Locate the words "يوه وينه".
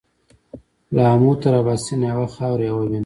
2.69-2.99